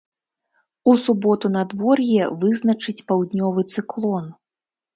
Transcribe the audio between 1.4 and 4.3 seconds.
надвор'е вызначыць паўднёвы цыклон.